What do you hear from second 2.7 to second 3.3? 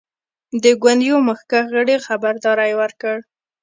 ورکړ.